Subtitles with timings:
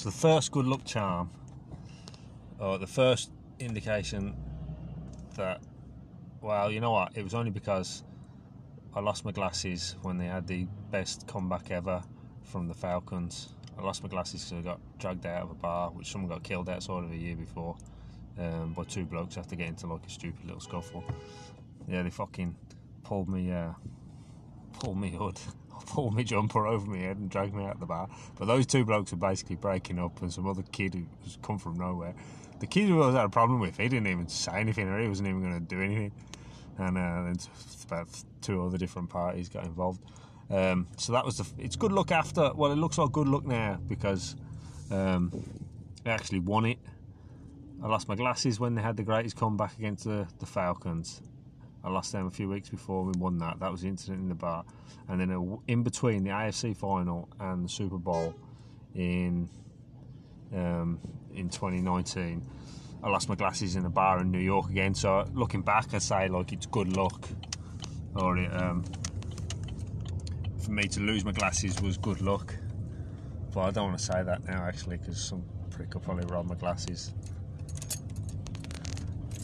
[0.00, 1.28] So the first good luck charm,
[2.58, 4.34] or the first indication
[5.36, 5.60] that,
[6.40, 7.14] well, you know what?
[7.18, 8.02] It was only because
[8.94, 12.02] I lost my glasses when they had the best comeback ever
[12.44, 13.52] from the Falcons.
[13.78, 16.44] I lost my glasses because I got dragged out of a bar, which someone got
[16.44, 17.76] killed outside of a year before
[18.38, 21.04] um, by two blokes after getting into like a stupid little scuffle.
[21.86, 22.56] Yeah, they fucking
[23.04, 23.72] pulled me, uh,
[24.78, 25.38] pulled me hood,
[25.86, 28.08] pulled me jumper over my head and dragged me out of the bar.
[28.38, 31.78] But those two blokes were basically breaking up, and some other kid who's come from
[31.78, 32.14] nowhere.
[32.60, 35.08] The kid who was had a problem with, he didn't even say anything, or he
[35.08, 36.12] wasn't even going to do anything.
[36.78, 37.36] And uh, then
[37.86, 38.08] about
[38.40, 40.00] two other different parties got involved.
[40.50, 41.46] Um, so that was the.
[41.58, 42.52] It's good luck after.
[42.54, 44.36] Well, it looks like good luck now because
[44.90, 45.30] um,
[46.04, 46.78] they actually won it.
[47.82, 51.22] I lost my glasses when they had the greatest comeback against the, the Falcons.
[51.82, 53.60] I lost them a few weeks before we won that.
[53.60, 54.64] That was the incident in the bar.
[55.08, 58.34] And then in between the AFC final and the Super Bowl
[58.94, 59.48] in
[60.54, 60.98] um,
[61.34, 62.44] in 2019,
[63.02, 64.94] I lost my glasses in a bar in New York again.
[64.94, 67.28] So looking back, I say like it's good luck,
[68.14, 68.84] or it, um,
[70.62, 72.54] for me to lose my glasses was good luck.
[73.54, 76.46] But I don't want to say that now actually because some prick will probably rob
[76.46, 77.14] my glasses.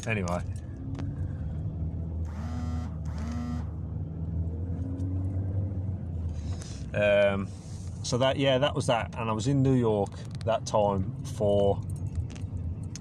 [0.07, 0.41] Anyway.
[7.27, 7.49] Um,
[8.03, 10.11] so that yeah, that was that, and I was in New York
[10.45, 11.81] that time for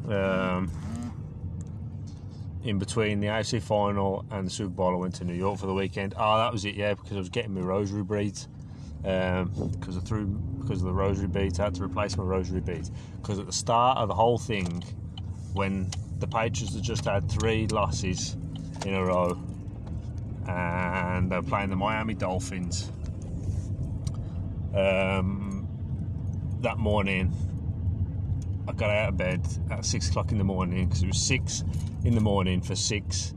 [0.09, 0.71] um,
[2.63, 4.93] in between the AFC final and the Super Bowl.
[4.93, 6.15] I went to New York for the weekend.
[6.17, 8.47] Oh, that was it, yeah, because I was getting my rosary beads
[9.05, 11.59] um, because I threw because of the rosary beads.
[11.59, 14.83] I had to replace my rosary beads because at the start of the whole thing,
[15.53, 15.89] when
[16.19, 18.35] the Patriots had just had three losses
[18.85, 19.37] in a row,
[20.47, 22.91] and they're playing the Miami Dolphins.
[24.75, 25.67] Um,
[26.59, 27.33] that morning,
[28.67, 31.63] I got out of bed at six o'clock in the morning because it was six
[32.03, 33.33] in the morning for six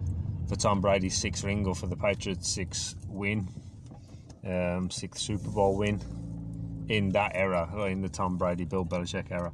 [0.48, 3.46] for Tom Brady's six ring or for the Patriots six win,
[4.44, 6.00] um, sixth Super Bowl win
[6.88, 9.52] in that era, in the Tom Brady, Bill Belichick era.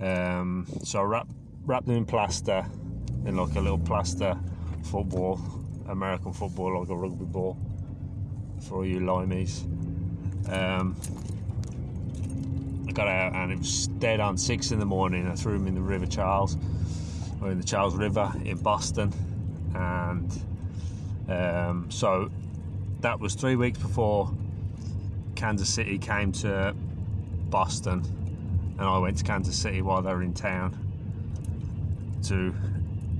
[0.00, 1.30] Um, so I wrapped,
[1.64, 2.64] wrapped them in plaster,
[3.26, 4.38] in like a little plaster
[4.84, 5.40] football,
[5.88, 7.58] American football, like a rugby ball
[8.66, 9.68] for all you limeys.
[10.48, 10.96] Um,
[12.88, 15.26] I got out and it was dead on six in the morning.
[15.26, 16.56] I threw him in the River Charles,
[17.40, 19.12] or in the Charles River in Boston,
[19.74, 20.30] and
[21.28, 22.30] um, so
[23.00, 24.30] that was three weeks before
[25.34, 26.74] Kansas City came to
[27.48, 28.02] Boston,
[28.78, 30.78] and I went to Kansas City while they were in town
[32.24, 32.54] to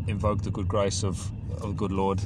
[0.07, 1.19] invoke the good grace of,
[1.55, 2.21] of the good Lord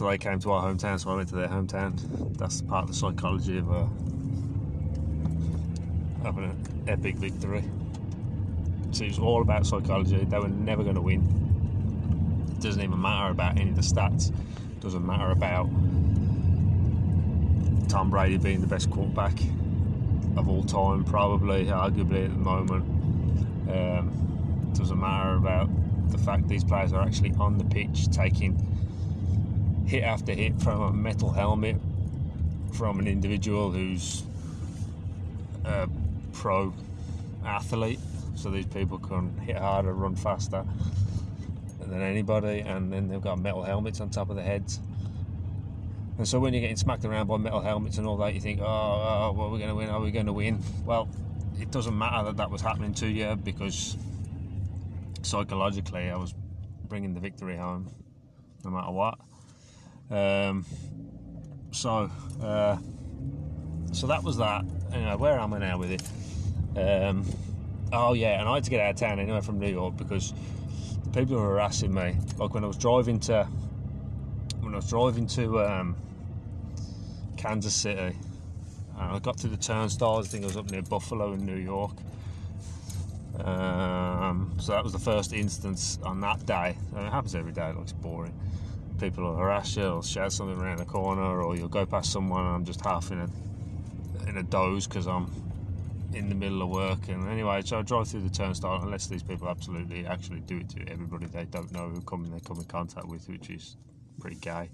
[0.00, 1.92] so they came to our hometown, so I went to their hometown.
[2.38, 3.84] That's part of the psychology of uh,
[6.22, 7.62] having an epic victory.
[8.92, 10.24] So it was all about psychology.
[10.24, 11.20] They were never going to win.
[12.48, 14.30] It doesn't even matter about any of the stats.
[14.30, 15.68] It doesn't matter about
[17.90, 19.38] Tom Brady being the best quarterback
[20.38, 22.88] of all time, probably, arguably at the moment.
[23.68, 25.68] Um, it doesn't matter about
[26.10, 28.56] the fact these players are actually on the pitch taking
[29.90, 31.74] hit after hit from a metal helmet
[32.72, 34.22] from an individual who's
[35.64, 35.88] a
[36.32, 36.72] pro
[37.44, 37.98] athlete.
[38.36, 40.64] So these people can hit harder, run faster
[41.80, 44.78] than anybody, and then they've got metal helmets on top of their heads.
[46.18, 48.60] And so when you're getting smacked around by metal helmets and all that, you think,
[48.60, 50.62] oh, oh well, we're going to win, are we going to win?
[50.86, 51.08] Well,
[51.58, 53.96] it doesn't matter that that was happening to you because
[55.22, 56.32] psychologically I was
[56.86, 57.90] bringing the victory home
[58.64, 59.18] no matter what.
[60.10, 60.64] Um,
[61.70, 62.10] so,
[62.42, 62.76] uh,
[63.92, 64.64] so that was that.
[64.92, 66.02] Anyway, where am I now with it?
[66.78, 67.24] Um,
[67.92, 70.34] oh yeah, and I had to get out of town anyway from New York because
[71.04, 72.16] the people were harassing me.
[72.38, 73.44] Like when I was driving to,
[74.60, 75.96] when I was driving to um,
[77.36, 78.16] Kansas City,
[78.98, 80.26] and I got to the turnstiles.
[80.26, 81.96] I think I was up near Buffalo in New York.
[83.44, 86.76] Um, so that was the first instance on that day.
[86.94, 87.70] And it happens every day.
[87.70, 88.34] It looks boring
[89.00, 92.44] people will harass you or shout something around the corner, or you'll go past someone
[92.44, 93.28] and I'm just half in a
[94.28, 95.30] in a doze because I'm
[96.12, 97.08] in the middle of work.
[97.08, 100.68] And anyway, so I drive through the turnstile unless these people absolutely actually do it
[100.70, 103.76] to everybody they don't know who come they come in contact with, which is
[104.20, 104.68] pretty gay.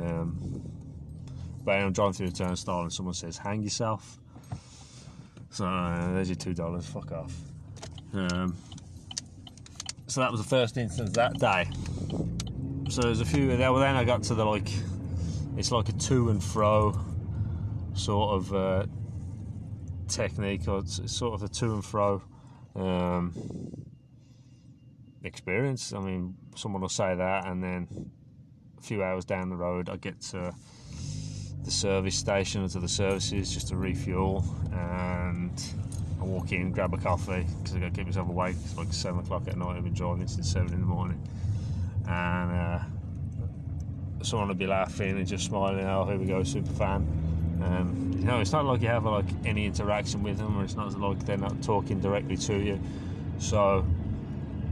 [0.00, 0.62] Um,
[1.64, 4.18] but I'm driving through the turnstile and someone says, "Hang yourself."
[5.50, 6.86] So uh, there's your two dollars.
[6.86, 7.34] Fuck off.
[8.12, 8.56] Um,
[10.06, 11.68] so that was the first instance that day.
[12.94, 13.72] So there's a few there.
[13.72, 14.70] Well, then I got to the like,
[15.56, 16.96] it's like a to and fro
[17.92, 18.86] sort of uh,
[20.06, 22.22] technique or it's sort of a to and fro
[22.76, 23.34] um,
[25.24, 25.92] experience.
[25.92, 28.12] I mean, someone will say that, and then
[28.78, 30.54] a few hours down the road, I get to
[31.64, 35.64] the service station or to the services just to refuel, and
[36.20, 38.54] I walk in, grab a coffee because I got to keep myself awake.
[38.64, 39.78] It's like seven o'clock at night.
[39.78, 41.20] I've been driving since seven in the morning,
[42.06, 42.78] and uh,
[44.22, 45.84] someone would be laughing and just smiling.
[45.84, 47.06] Oh, here we go, super fan.
[47.62, 50.76] Um, you know, it's not like you have like any interaction with them, or it's
[50.76, 52.80] not like they're not talking directly to you.
[53.38, 53.86] So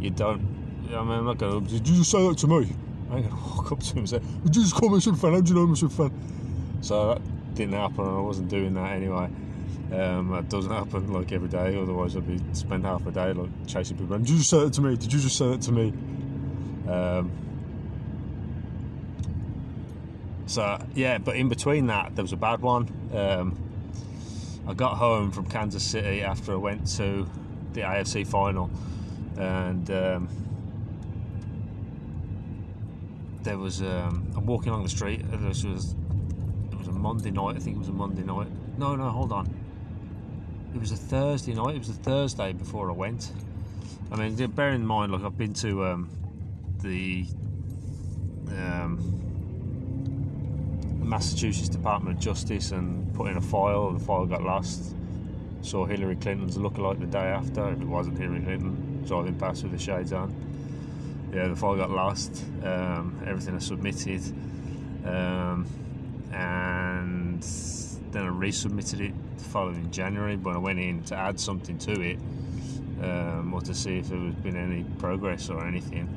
[0.00, 0.40] you don't.
[0.88, 1.64] I mean, I'm not going.
[1.64, 2.74] Did you just say that to me?
[3.10, 5.00] I ain't gonna walk up to him and say, "Did you just call me a
[5.00, 5.32] super fan?
[5.34, 8.48] How do you know I'm a super fan?" So that didn't happen, and I wasn't
[8.48, 9.28] doing that anyway.
[9.92, 11.78] Um, that doesn't happen like every day.
[11.80, 14.18] Otherwise, I'd be spend half a day like chasing people.
[14.18, 14.96] Did you just say that to me?
[14.96, 15.92] Did you just say that to me?
[16.88, 17.30] Um,
[20.46, 22.88] so yeah, but in between that, there was a bad one.
[23.14, 23.58] Um,
[24.66, 27.28] I got home from Kansas City after I went to
[27.72, 28.70] the AFC final,
[29.36, 30.28] and um,
[33.42, 35.22] there was um, I'm walking along the street.
[35.30, 35.94] This was
[36.70, 37.56] it was a Monday night.
[37.56, 38.48] I think it was a Monday night.
[38.78, 39.52] No, no, hold on.
[40.74, 41.74] It was a Thursday night.
[41.74, 43.32] It was a Thursday before I went.
[44.10, 46.10] I mean, bear in mind, like I've been to um,
[46.82, 47.26] the
[48.48, 48.98] um,
[51.00, 53.92] Massachusetts Department of Justice and put in a file.
[53.92, 54.94] The file got lost.
[55.62, 57.70] Saw Hillary Clinton's lookalike the day after.
[57.70, 60.34] If it wasn't Hillary Clinton, driving past with the shades on.
[61.32, 62.44] Yeah, the file got lost.
[62.62, 64.22] Um, everything I submitted,
[65.06, 65.66] um,
[66.32, 67.42] and
[68.10, 70.36] then I resubmitted it the following January.
[70.36, 72.18] When I went in to add something to it,
[73.02, 76.08] um, or to see if there was been any progress or anything,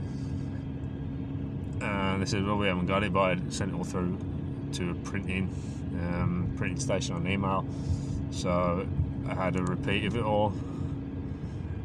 [2.15, 4.17] and they said, "Well, we haven't got it, but I sent it all through
[4.73, 5.53] to a printing
[5.99, 7.65] um, printing station on email.
[8.31, 8.87] So
[9.27, 10.53] I had a repeat of it all,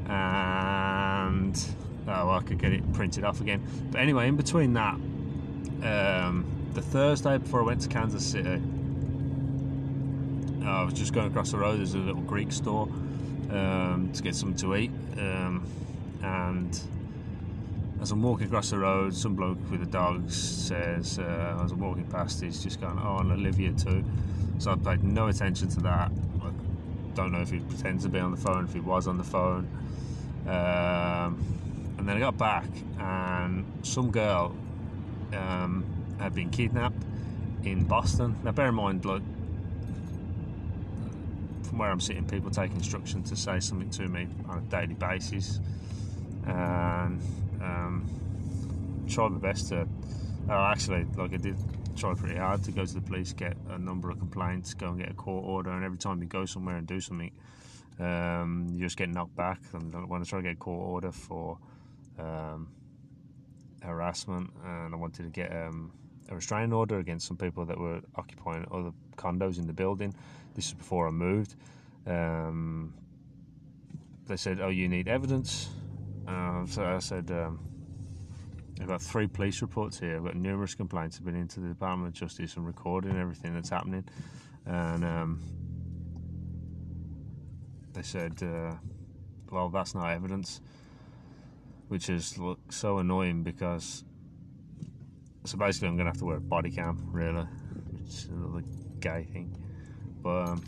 [0.09, 1.59] and
[2.07, 3.63] oh, I could get it printed off again.
[3.91, 6.45] But anyway, in between that, um,
[6.75, 8.63] the Thursday before I went to Kansas City,
[10.65, 11.79] I was just going across the road.
[11.79, 12.89] There's a little Greek store
[13.51, 15.67] um, to get something to eat, um,
[16.23, 16.81] and
[18.01, 21.81] as I'm walking across the road, some bloke with a dog says, uh, as I'm
[21.81, 24.03] walking past, he's just going, "Oh, and Olivia too."
[24.59, 26.11] So I paid no attention to that.
[26.43, 26.51] I
[27.15, 29.25] don't know if he pretends to be on the phone, if he was on the
[29.25, 29.69] phone.
[30.47, 31.45] Um,
[31.99, 32.69] and then I got back,
[32.99, 34.55] and some girl
[35.35, 35.85] um,
[36.19, 37.03] had been kidnapped
[37.65, 38.39] in Boston.
[38.43, 39.23] Now, bear in mind, like
[41.65, 44.95] from where I'm sitting, people take instruction to say something to me on a daily
[44.95, 45.61] basis,
[47.61, 49.87] um, tried my best to.
[50.49, 51.57] Uh, actually, like I did
[51.97, 54.99] try pretty hard to go to the police, get a number of complaints, go and
[54.99, 57.31] get a court order, and every time you go somewhere and do something,
[57.99, 59.61] um, you just get knocked back.
[59.73, 61.59] And when I tried to try to get a court order for
[62.19, 62.69] um,
[63.83, 65.93] harassment, and I wanted to get um,
[66.31, 70.15] a restraining order against some people that were occupying other condos in the building.
[70.55, 71.55] This was before I moved.
[72.07, 72.95] Um,
[74.27, 75.69] they said, "Oh, you need evidence."
[76.31, 77.59] Uh, so I said, um,
[78.81, 80.17] I've got three police reports here.
[80.17, 81.19] I've got numerous complaints.
[81.19, 84.05] I've been into the Department of Justice and recording everything that's happening.
[84.65, 85.41] And um,
[87.95, 88.75] they said, uh,
[89.51, 90.61] well, that's not evidence,
[91.89, 94.05] which is look, so annoying because.
[95.45, 97.47] So basically, I'm going to have to wear a body cam, really,
[97.93, 98.63] which is another
[99.01, 99.57] gay thing.
[100.23, 100.65] But um,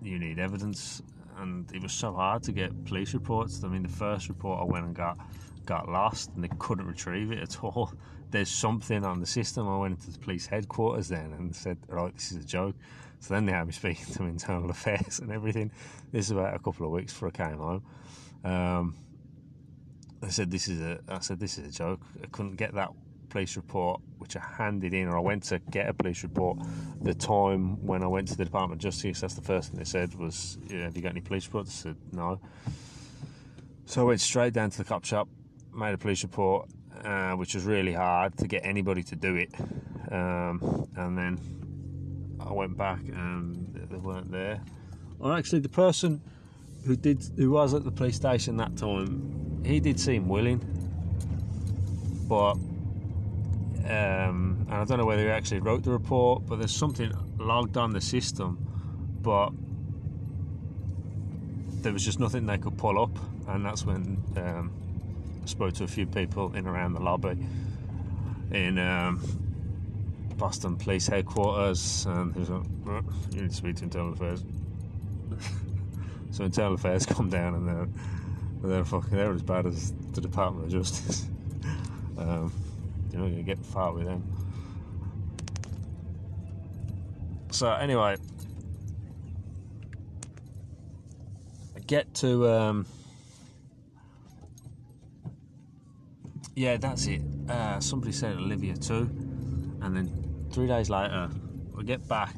[0.00, 1.02] you need evidence
[1.40, 3.62] and it was so hard to get police reports.
[3.64, 5.18] I mean, the first report I went and got
[5.66, 7.92] got lost, and they couldn't retrieve it at all.
[8.30, 9.68] There's something on the system.
[9.68, 12.76] I went into the police headquarters then and said, "Right, this is a joke."
[13.20, 15.70] So then they had me speaking to internal affairs and everything.
[16.12, 17.82] This is about a couple of weeks before I came home.
[18.44, 18.94] Um,
[20.22, 22.90] I said, "This is a." I said, "This is a joke." I couldn't get that
[23.28, 26.58] police report, which I handed in, or I went to get a police report.
[27.02, 29.84] The time when I went to the Department of Justice, that's the first thing they
[29.84, 32.40] said was, yeah, "Have you got any police reports?" I said, "No."
[33.86, 35.28] So I went straight down to the cop shop,
[35.74, 36.68] made a police report,
[37.04, 39.54] uh, which was really hard to get anybody to do it.
[40.10, 41.38] Um, and then
[42.40, 44.60] I went back and they weren't there.
[45.20, 46.20] Or actually, the person
[46.84, 50.60] who did, who was at the police station that time, he did seem willing,
[52.28, 52.56] but
[53.88, 57.76] um, and I don't know whether he actually wrote the report, but there's something logged
[57.76, 58.58] on the system,
[59.22, 59.50] but
[61.82, 63.16] there was just nothing they could pull up,
[63.48, 64.72] and that's when um,
[65.42, 67.38] I spoke to a few people in around the lobby
[68.50, 69.20] in um,
[70.36, 74.44] Boston Police Headquarters, and he a "Right, "You need to speak to Internal Affairs."
[76.30, 77.88] so Internal Affairs come down, and they're
[78.62, 81.26] they're fucking they're as bad as the Department of Justice.
[82.18, 82.52] um,
[83.12, 84.22] you're not going to get far with them.
[87.50, 88.16] So anyway,
[91.76, 92.86] I get to um,
[96.54, 97.22] yeah, that's it.
[97.48, 99.08] Uh, somebody said Olivia too,
[99.80, 101.30] and then three days later,
[101.78, 102.34] I get back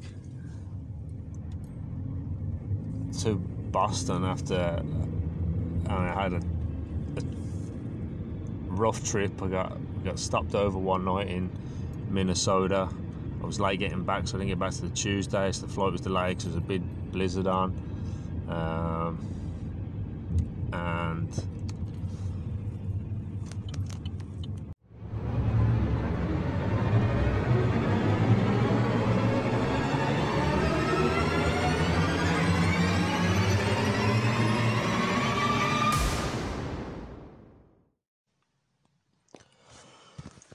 [3.20, 4.82] to Boston after
[5.88, 6.36] I had a,
[7.16, 7.22] a
[8.68, 9.42] rough trip.
[9.42, 11.50] I got got stopped over one night in
[12.08, 12.88] Minnesota.
[13.42, 15.50] I was late getting back, so I didn't get back to the Tuesday.
[15.52, 17.74] So the flight was delayed because there was a big blizzard on.
[18.48, 19.18] Um,
[20.72, 21.28] and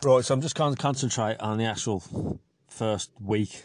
[0.05, 3.63] Right, so I'm just going to concentrate on the actual first week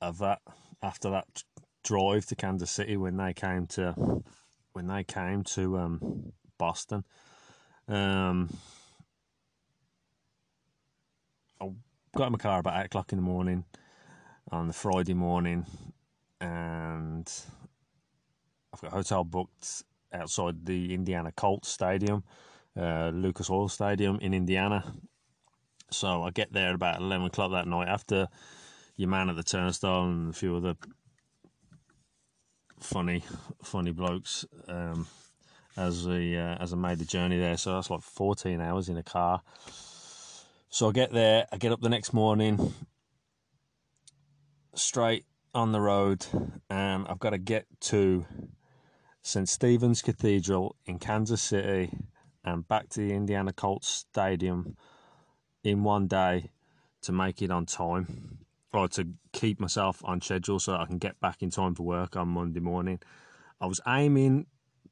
[0.00, 0.40] of that
[0.82, 1.44] after that
[1.84, 3.94] drive to Kansas City when they came to
[4.72, 7.04] when they came to um, Boston.
[7.86, 8.52] Um,
[11.60, 11.68] I
[12.16, 13.64] got in my car about eight o'clock in the morning
[14.50, 15.64] on the Friday morning,
[16.40, 17.32] and
[18.74, 22.24] I've got a hotel booked outside the Indiana Colts Stadium,
[22.76, 24.82] uh, Lucas Oil Stadium in Indiana.
[25.90, 28.28] So I get there about eleven o'clock that night after
[28.96, 30.74] your man at the turnstile and a few other
[32.80, 33.24] funny,
[33.62, 34.44] funny blokes.
[34.66, 35.06] Um,
[35.76, 38.96] as we uh, as I made the journey there, so that's like fourteen hours in
[38.96, 39.42] a car.
[40.68, 42.74] So I get there, I get up the next morning,
[44.74, 46.26] straight on the road,
[46.68, 48.26] and I've got to get to
[49.22, 49.48] St.
[49.48, 51.90] Stephen's Cathedral in Kansas City
[52.44, 54.76] and back to the Indiana Colts Stadium
[55.62, 56.50] in one day
[57.02, 58.38] to make it on time
[58.72, 62.16] or to keep myself on schedule so I can get back in time for work
[62.16, 63.00] on Monday morning.
[63.60, 64.46] I was aiming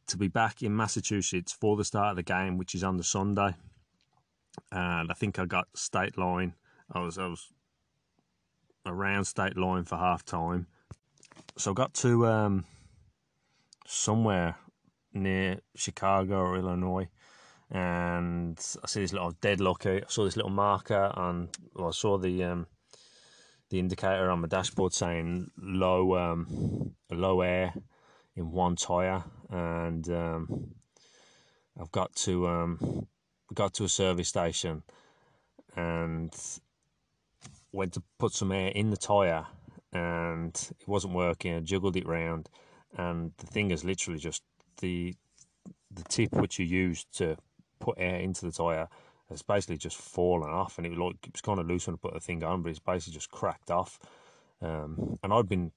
[0.09, 3.05] to be back in Massachusetts for the start of the game, which is on the
[3.05, 3.55] Sunday.
[4.73, 6.55] And I think I got state line.
[6.91, 7.53] I was I was
[8.87, 10.67] around state line for half time.
[11.57, 12.65] So I got to um,
[13.87, 14.57] somewhere
[15.13, 17.09] near Chicago or Illinois
[17.71, 20.03] and I see this little deadlock lucky.
[20.03, 22.67] I saw this little marker and Well, I saw the um,
[23.71, 27.75] the indicator on my dashboard saying low um, low air
[28.37, 30.75] in one tire, and um,
[31.81, 33.07] I've got to um,
[33.55, 34.83] got to a service station
[35.75, 36.35] and
[37.73, 39.47] went to put some air in the tire,
[39.93, 41.55] and it wasn't working.
[41.57, 42.49] I juggled it round,
[42.97, 44.43] and the thing is literally just
[44.81, 45.15] the
[45.91, 47.37] the tip which you use to
[47.79, 48.89] put air into the tire
[49.29, 51.99] has basically just fallen off, and it, like, it was kind of loose when I
[52.01, 53.99] put the thing on, but it's basically just cracked off.
[54.63, 55.73] Um, and I'd been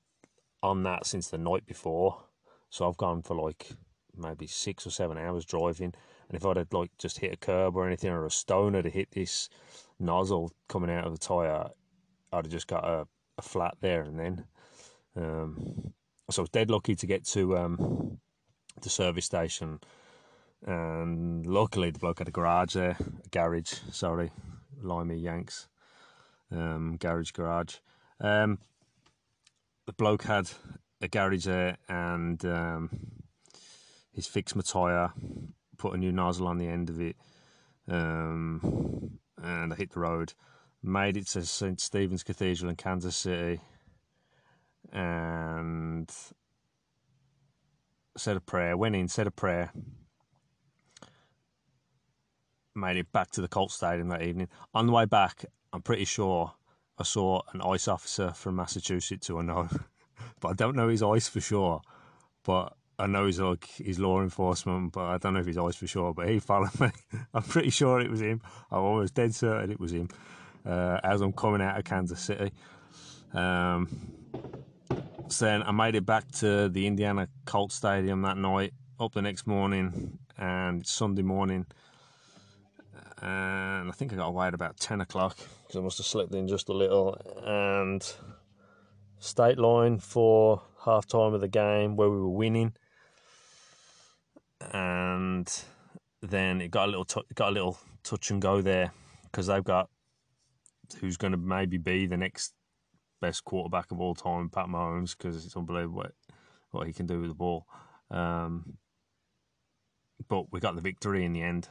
[0.61, 2.21] on that since the night before,
[2.69, 3.71] so I've gone for like
[4.15, 5.93] maybe six or seven hours driving.
[6.27, 8.85] And if I'd had like just hit a curb or anything, or a stone had
[8.85, 9.49] hit this
[9.99, 11.69] nozzle coming out of the tire,
[12.31, 14.45] I'd have just got a, a flat there and then.
[15.15, 15.93] Um,
[16.29, 18.19] so I was dead lucky to get to um,
[18.81, 19.79] the service station
[20.65, 23.73] and luckily the bloke had a garage there, a garage.
[23.91, 24.31] Sorry,
[24.81, 25.67] Limey Yanks,
[26.51, 27.75] um, garage garage.
[28.19, 28.59] Um,
[29.85, 30.49] the bloke had
[31.01, 32.89] a garage there, and um,
[34.11, 35.13] he's fixed my tyre,
[35.77, 37.15] put a new nozzle on the end of it,
[37.87, 40.33] um, and I hit the road.
[40.81, 43.59] Made it to St Stephen's Cathedral in Kansas City,
[44.93, 46.09] and
[48.15, 48.77] said a prayer.
[48.77, 49.71] Went in, said a prayer
[52.75, 54.47] made it back to the Colt Stadium that evening.
[54.73, 56.53] On the way back, I'm pretty sure
[56.97, 59.69] I saw an ICE officer from Massachusetts who I know,
[60.39, 61.81] but I don't know his ICE for sure.
[62.43, 65.75] But I know he's like he's law enforcement, but I don't know if he's ICE
[65.75, 66.13] for sure.
[66.13, 66.89] But he followed me.
[67.33, 68.41] I'm pretty sure it was him.
[68.71, 70.09] I'm almost dead certain it was him.
[70.65, 72.51] Uh, as I'm coming out of Kansas City.
[73.33, 73.87] Um,
[75.29, 78.73] so then I made it back to the Indiana Colt Stadium that night.
[78.99, 81.65] Up the next morning and Sunday morning
[83.21, 86.33] and I think I got away at about 10 o'clock because I must have slipped
[86.33, 87.17] in just a little.
[87.43, 88.01] And
[89.19, 92.73] state line for half time of the game where we were winning,
[94.71, 95.63] and
[96.21, 98.91] then it got a little t- got a little touch and go there
[99.23, 99.89] because they've got
[100.99, 102.53] who's going to maybe be the next
[103.21, 106.11] best quarterback of all time, Pat Mahomes, because it's unbelievable what,
[106.71, 107.65] what he can do with the ball.
[108.09, 108.77] Um,
[110.27, 111.67] but we got the victory in the end.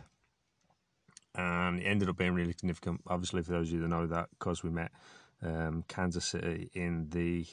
[1.38, 4.28] And it ended up being really significant, obviously, for those of you that know that,
[4.38, 4.90] because we met
[5.40, 7.46] um, Kansas City in the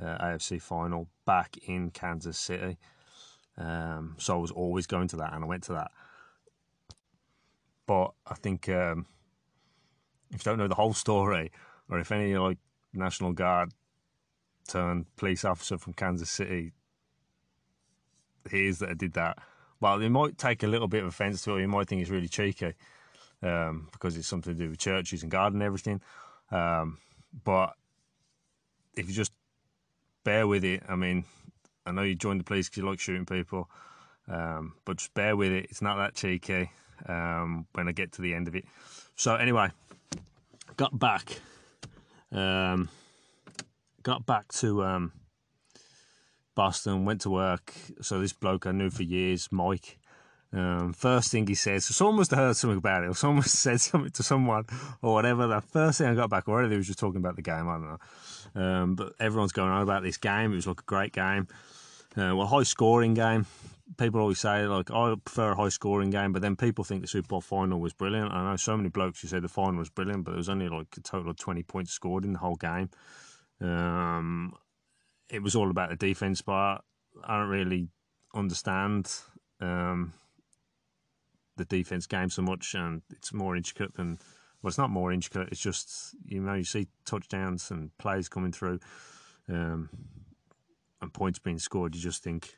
[0.00, 2.78] uh, AFC final back in Kansas City.
[3.58, 5.90] Um, so I was always going to that, and I went to that.
[7.86, 9.06] But I think um,
[10.30, 11.50] if you don't know the whole story,
[11.90, 12.58] or if any like
[12.94, 13.72] National Guard
[14.68, 16.72] turned police officer from Kansas City
[18.48, 19.38] hears that I did that,
[19.82, 21.62] well, they might take a little bit of offence to it.
[21.62, 22.74] You might think it's really cheeky
[23.42, 26.00] um, because it's something to do with churches and garden and everything.
[26.52, 26.98] Um,
[27.44, 27.74] but
[28.94, 29.32] if you just
[30.22, 31.24] bear with it, I mean,
[31.84, 33.68] I know you joined the police because you like shooting people,
[34.28, 35.66] um, but just bear with it.
[35.68, 36.70] It's not that cheeky
[37.06, 38.64] um, when I get to the end of it.
[39.16, 39.70] So anyway,
[40.76, 41.40] got back,
[42.30, 42.88] um,
[44.04, 45.12] got back to um,
[46.54, 47.72] Boston, went to work.
[48.00, 49.98] So this bloke I knew for years, Mike.
[50.54, 53.42] Um, first thing he says, so someone must have heard something about it, or someone
[53.46, 54.64] said something to someone,
[55.00, 55.46] or whatever.
[55.46, 57.72] The first thing I got back, whether he was just talking about the game, I
[57.72, 57.98] don't
[58.54, 58.62] know.
[58.62, 60.52] Um, but everyone's going on about this game.
[60.52, 61.48] It was like a great game.
[62.16, 63.46] Uh, well, high scoring game.
[63.96, 67.08] People always say like, I prefer a high scoring game, but then people think the
[67.08, 68.32] Super Bowl final was brilliant.
[68.32, 70.68] I know so many blokes who say the final was brilliant, but there was only
[70.68, 72.90] like a total of twenty points scored in the whole game.
[73.60, 74.54] Um,
[75.32, 76.84] it was all about the defense part.
[77.24, 77.88] I don't really
[78.34, 79.10] understand
[79.60, 80.12] um,
[81.56, 84.18] the defense game so much, and it's more intricate than.
[84.62, 85.48] Well, it's not more intricate.
[85.50, 88.78] It's just you know you see touchdowns and plays coming through,
[89.48, 89.88] um,
[91.00, 91.96] and points being scored.
[91.96, 92.54] You just think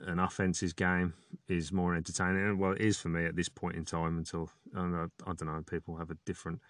[0.00, 1.14] an offense's game
[1.48, 2.58] is more entertaining.
[2.58, 4.18] Well, it is for me at this point in time.
[4.18, 6.60] Until I don't know, I don't know people have a different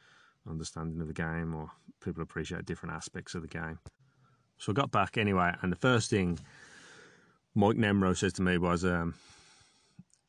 [0.48, 3.80] understanding of the game, or people appreciate different aspects of the game.
[4.58, 6.38] So I got back anyway, and the first thing
[7.54, 9.14] Mike Nemro says to me was, um,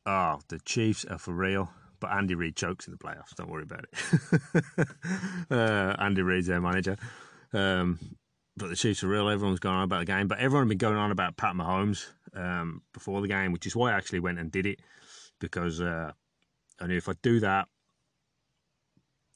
[0.06, 3.34] "Oh, the Chiefs are for real." But Andy Reid chokes in the playoffs.
[3.34, 4.88] Don't worry about it.
[5.50, 6.96] uh, Andy Reid's their manager.
[7.52, 7.98] Um,
[8.56, 9.28] but the Chiefs are real.
[9.28, 12.06] Everyone's going on about the game, but everyone had been going on about Pat Mahomes
[12.34, 14.80] um, before the game, which is why I actually went and did it
[15.40, 16.12] because uh,
[16.80, 17.68] I knew if I do that,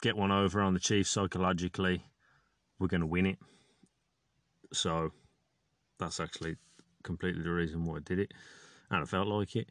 [0.02, 2.04] get one over on the Chiefs psychologically,
[2.78, 3.38] we're going to win it.
[4.72, 5.12] So
[5.98, 6.56] that's actually
[7.02, 8.32] completely the reason why I did it,
[8.90, 9.70] and I felt like it.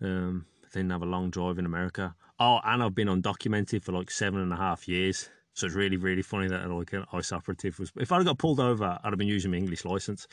[0.00, 2.14] Um, didn't have a long drive in America.
[2.38, 5.28] Oh, and I've been undocumented for like seven and a half years.
[5.54, 7.90] So it's really, really funny that like an ICE operative was.
[7.96, 10.28] If I'd got pulled over, I'd have been using my English license.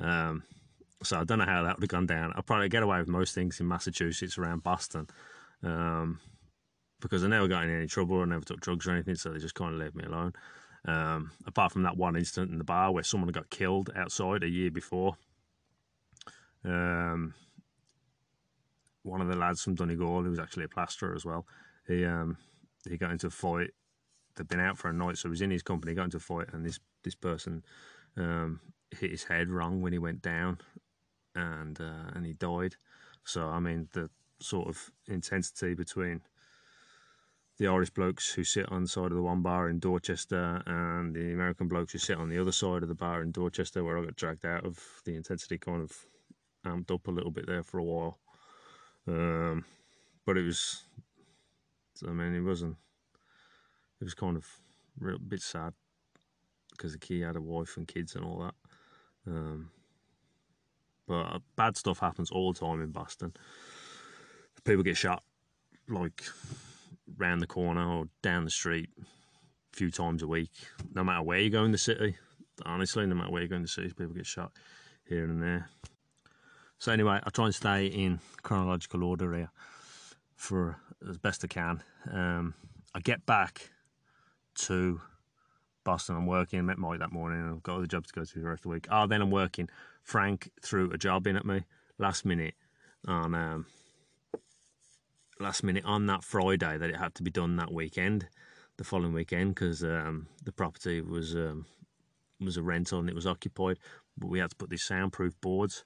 [0.00, 0.44] Um,
[1.02, 2.32] so I don't know how that would have gone down.
[2.36, 5.08] I'd probably get away with most things in Massachusetts around Boston.
[5.64, 6.20] Um,
[7.00, 8.22] because I never got in any trouble.
[8.22, 10.32] I never took drugs or anything, so they just kind of left me alone.
[10.84, 14.48] Um, apart from that one incident in the bar where someone got killed outside a
[14.48, 15.16] year before.
[16.64, 17.34] Um,
[19.04, 21.46] one of the lads from Donegal, who was actually a plasterer as well,
[21.86, 22.36] he um,
[22.88, 23.70] he got into a fight.
[24.34, 26.20] They'd been out for a night, so he was in his company, got into a
[26.20, 27.64] fight, and this this person
[28.16, 30.58] um, hit his head wrong when he went down,
[31.34, 32.76] and uh, and he died.
[33.24, 36.20] So I mean, the sort of intensity between
[37.58, 41.14] the Irish blokes who sit on the side of the one bar in Dorchester and
[41.14, 43.98] the American blokes who sit on the other side of the bar in Dorchester, where
[43.98, 46.06] I got dragged out of the intensity kind of
[46.66, 48.18] amped up a little bit there for a while.
[49.06, 49.64] Um,
[50.24, 50.82] but it was,
[52.06, 52.76] I mean, it wasn't,
[54.00, 54.46] it was kind of
[55.06, 55.74] a bit sad
[56.70, 58.54] because the key had a wife and kids and all that.
[59.26, 59.70] Um,
[61.06, 63.34] but bad stuff happens all the time in Boston.
[64.64, 65.22] People get shot
[65.88, 66.22] like
[67.16, 70.50] round the corner or down the street a few times a week.
[70.94, 72.16] No matter where you go in the city,
[72.64, 74.52] honestly, no matter where you go in the city, people get shot
[75.08, 75.68] here and there.
[76.78, 79.50] So anyway, I try and stay in chronological order here
[80.36, 80.76] for
[81.08, 81.82] as best I can.
[82.10, 82.54] Um,
[82.94, 83.70] I get back
[84.56, 85.00] to
[85.84, 86.16] Boston.
[86.16, 86.58] I'm working.
[86.58, 87.48] I met Mike that morning.
[87.48, 88.88] I've got other jobs to go to the rest of the week.
[88.90, 89.68] Oh, then I'm working.
[90.02, 91.62] Frank threw a job in at me
[91.98, 92.54] last minute
[93.06, 93.66] on um,
[95.42, 98.28] last minute on that Friday that it had to be done that weekend,
[98.76, 101.66] the following weekend, because um, the property was um,
[102.40, 103.78] was a rental and it was occupied.
[104.16, 105.84] But we had to put these soundproof boards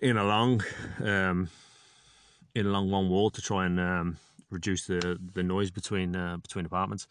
[0.00, 0.62] in along
[1.02, 1.48] um,
[2.54, 4.16] in along one wall to try and um,
[4.50, 7.06] reduce the the noise between uh, between apartments.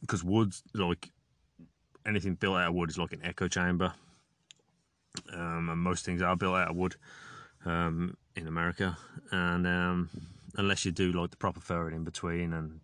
[0.00, 1.10] Because wood, like
[2.06, 3.92] anything built out of wood, is like an echo chamber,
[5.34, 6.96] um, and most things are built out of wood
[7.64, 8.96] um, in America,
[9.30, 10.10] and um,
[10.56, 12.80] unless you do like the proper furring in between and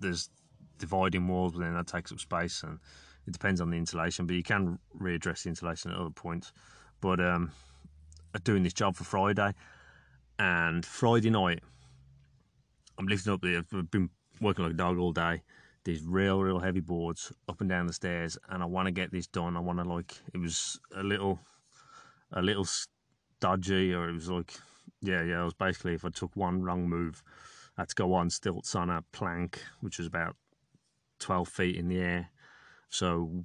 [0.00, 0.30] there's
[0.78, 2.78] dividing walls, but then that takes up space, and
[3.26, 4.26] it depends on the insulation.
[4.26, 6.52] But you can readdress the insulation at other points.
[7.00, 7.52] But um,
[8.34, 9.54] I'm doing this job for Friday,
[10.38, 11.60] and Friday night,
[12.98, 13.58] I'm lifting up the.
[13.58, 15.42] I've been working like a dog all day.
[15.84, 19.12] These real, real heavy boards up and down the stairs, and I want to get
[19.12, 19.56] this done.
[19.56, 20.14] I want to like.
[20.34, 21.38] It was a little,
[22.32, 22.66] a little
[23.40, 24.54] dodgy, or it was like,
[25.00, 25.40] yeah, yeah.
[25.40, 27.22] It was basically if I took one wrong move,
[27.76, 30.36] I had to go on stilts on a plank, which was about
[31.20, 32.30] 12 feet in the air.
[32.88, 33.44] So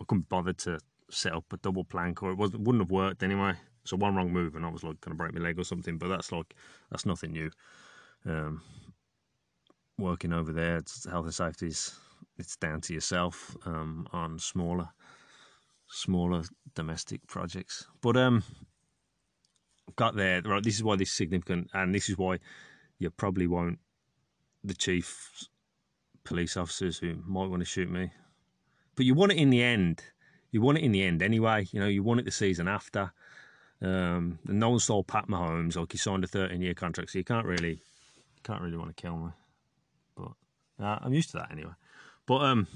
[0.00, 3.22] I couldn't bother to set up a double plank, or it wasn't wouldn't have worked
[3.22, 3.54] anyway.
[3.84, 5.98] So one wrong move, and I was like going to break my leg or something.
[5.98, 6.54] But that's like
[6.90, 7.50] that's nothing new.
[8.26, 8.62] Um,
[9.98, 11.94] working over there, it's health and safety is
[12.38, 14.88] it's down to yourself um, on smaller
[15.88, 16.42] smaller
[16.74, 17.86] domestic projects.
[18.00, 18.44] But um,
[19.96, 20.62] got there right.
[20.62, 22.38] This is why this is significant, and this is why
[22.98, 23.78] you probably won't.
[24.62, 25.48] The chief
[26.24, 28.10] police officers who might want to shoot me,
[28.94, 30.02] but you want it in the end.
[30.50, 31.66] You want it in the end anyway.
[31.72, 33.12] You know, you want it the season after.
[33.82, 37.18] Um, and no one saw Pat Mahomes like he signed a 13 year contract, so
[37.18, 37.80] you can't really,
[38.42, 39.30] can't really want to kill me.
[40.14, 40.32] But
[40.84, 41.72] uh, I'm used to that anyway.
[42.26, 42.66] But um,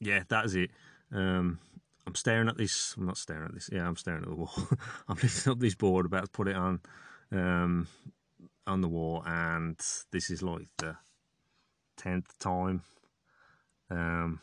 [0.00, 0.70] yeah, that is it.
[1.12, 1.58] Um,
[2.06, 2.94] I'm staring at this.
[2.96, 3.68] I'm not staring at this.
[3.72, 4.52] Yeah, I'm staring at the wall.
[5.08, 6.80] I'm lifting up this board, about to put it on,
[7.32, 7.88] um,
[8.66, 9.76] on the wall, and
[10.12, 10.96] this is like the
[11.96, 12.82] tenth time
[13.90, 14.40] um,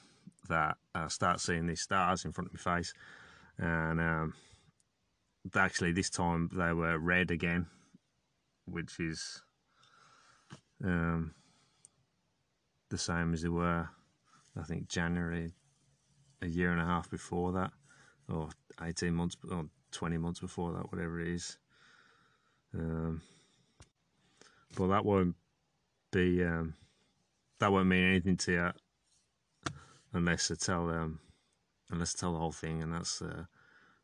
[0.49, 2.93] that I start seeing these stars in front of my face,
[3.58, 4.34] and um,
[5.56, 7.67] actually this time they were red again,
[8.65, 9.41] which is
[10.84, 11.34] um,
[12.89, 13.88] the same as they were,
[14.60, 15.54] I think January,
[16.43, 17.71] a year and a half before that,
[18.29, 18.49] or
[18.82, 21.58] eighteen months or twenty months before that, whatever it is.
[22.77, 23.21] Um,
[24.75, 25.36] but that won't
[26.12, 26.73] be um,
[27.60, 28.71] that won't mean anything to you
[30.13, 31.19] unless I tell um,
[31.89, 33.45] unless I tell the whole thing, and that's uh,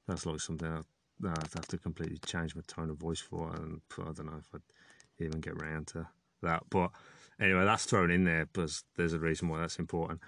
[0.08, 0.82] that's like something I,
[1.28, 4.50] I'd have to completely change my tone of voice for, and I don't know if
[4.54, 6.08] I'd even get round to
[6.42, 6.64] that.
[6.70, 6.92] But
[7.40, 10.22] anyway, that's thrown in there because there's a reason why that's important.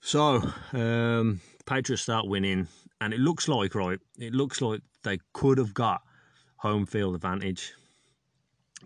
[0.00, 2.68] So um, Patriots start winning,
[3.00, 3.98] and it looks like right.
[4.18, 6.02] It looks like they could have got
[6.56, 7.72] home field advantage.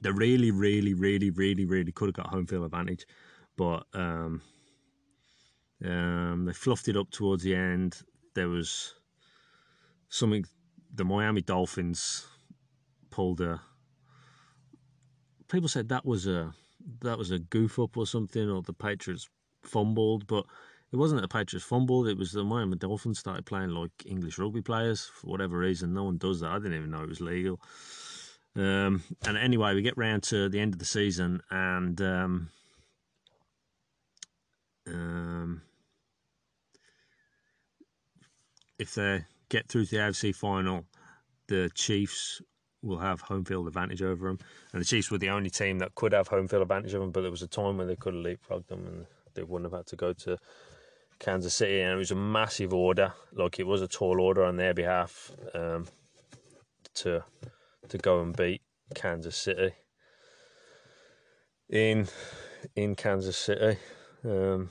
[0.00, 3.06] They really, really, really, really, really could have got home field advantage,
[3.56, 4.40] but um,
[5.84, 8.00] um, they fluffed it up towards the end.
[8.34, 8.94] There was
[10.08, 10.44] something.
[10.94, 12.26] The Miami Dolphins
[13.10, 13.60] pulled a.
[15.48, 16.52] People said that was a
[17.00, 19.28] that was a goof up or something, or the Patriots
[19.62, 20.46] fumbled, but
[20.92, 22.08] it wasn't the Patriots fumbled.
[22.08, 25.94] It was the Miami Dolphins started playing like English rugby players for whatever reason.
[25.94, 26.50] No one does that.
[26.50, 27.60] I didn't even know it was legal.
[28.56, 32.50] Um, and anyway, we get round to the end of the season, and um,
[34.88, 35.62] um,
[38.80, 40.84] if they get through to the AFC final,
[41.46, 42.42] the Chiefs
[42.82, 44.38] will have home field advantage over them.
[44.72, 47.12] And the Chiefs were the only team that could have home field advantage over them,
[47.12, 49.78] but there was a time when they could have leapfrogged them and they wouldn't have
[49.78, 50.38] had to go to
[51.20, 51.80] Kansas City.
[51.80, 55.30] And it was a massive order, like it was a tall order on their behalf
[55.54, 55.86] um,
[56.94, 57.22] to
[57.88, 58.62] to go and beat
[58.94, 59.72] Kansas City
[61.68, 62.08] in
[62.74, 63.78] in Kansas City.
[64.24, 64.70] Um,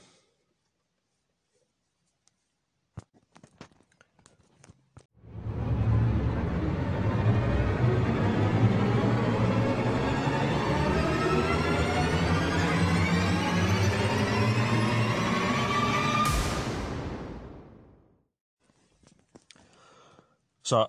[20.70, 20.86] So,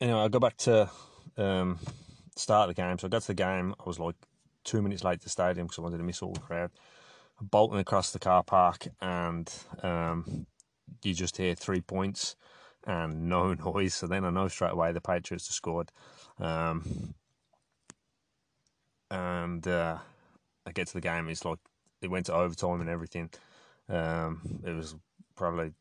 [0.00, 0.90] anyway, I go back to
[1.36, 1.78] um,
[2.34, 2.98] start of the game.
[2.98, 3.72] So I got to the game.
[3.78, 4.16] I was like
[4.64, 6.72] two minutes late to the stadium because I wanted to miss all the crowd.
[7.38, 9.48] I'm bolting across the car park, and
[9.84, 10.44] um,
[11.04, 12.34] you just hear three points
[12.84, 13.94] and no noise.
[13.94, 15.92] So then I know straight away the Patriots have scored.
[16.40, 17.14] Um,
[19.08, 19.98] and uh,
[20.66, 21.28] I get to the game.
[21.28, 21.60] It's like
[22.02, 23.30] it went to overtime and everything.
[23.88, 24.96] Um, it was
[25.36, 25.74] probably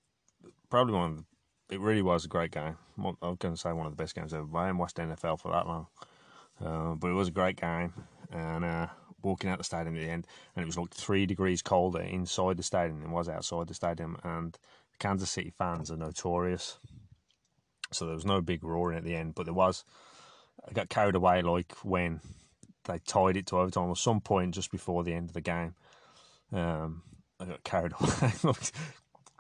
[0.70, 1.24] probably one of the
[1.70, 2.78] it really was a great game.
[2.98, 4.46] I'm going to say one of the best games ever.
[4.56, 5.88] I haven't watched NFL for that long,
[6.64, 7.94] uh, but it was a great game.
[8.32, 8.88] And uh,
[9.22, 12.58] walking out the stadium at the end, and it was like three degrees colder inside
[12.58, 14.18] the stadium than it was outside the stadium.
[14.24, 16.78] And the Kansas City fans are notorious,
[17.92, 19.84] so there was no big roaring at the end, but there was.
[20.68, 22.20] I got carried away like when
[22.86, 25.76] they tied it to overtime, or some point just before the end of the game.
[26.52, 27.04] Um,
[27.40, 28.32] I got carried away.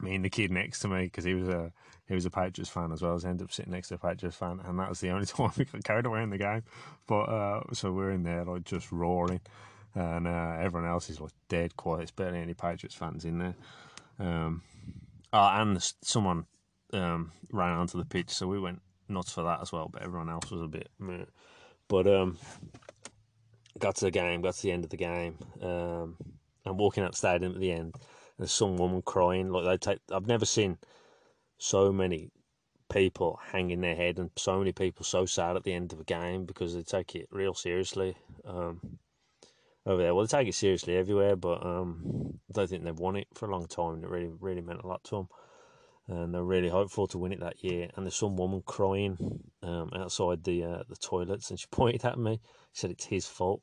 [0.01, 1.71] Me and the kid next to me because he was a
[2.07, 3.19] he was a Patriots fan as well.
[3.19, 5.25] So I ended up sitting next to a Patriots fan, and that was the only
[5.25, 6.63] time we got carried away in the game.
[7.07, 9.41] But uh, so we're in there like just roaring,
[9.93, 12.03] and uh, everyone else is like dead quiet.
[12.03, 13.55] It's barely any Patriots fans in there.
[14.19, 14.63] Um,
[15.31, 16.45] oh, and someone
[16.93, 19.89] um, ran onto the pitch, so we went nuts for that as well.
[19.91, 20.89] But everyone else was a bit.
[20.99, 21.25] Meh.
[21.87, 22.37] But um,
[23.79, 26.17] got to the game, got to the end of the game, um,
[26.65, 27.95] and walking out the stadium at the end,
[28.39, 29.51] there's some woman crying.
[29.51, 30.77] Like they take, I've never seen
[31.57, 32.31] so many
[32.89, 36.05] people hanging their head and so many people so sad at the end of a
[36.05, 38.79] game because they take it real seriously um,
[39.85, 40.15] over there.
[40.15, 43.47] Well, they take it seriously everywhere, but um, I don't think they've won it for
[43.47, 44.03] a long time.
[44.03, 45.27] It really, really meant a lot to them.
[46.07, 47.89] And they're really hopeful to win it that year.
[47.95, 52.17] And there's some woman crying um, outside the uh, the toilets, and she pointed at
[52.17, 52.39] me.
[52.73, 53.61] She said it's his fault,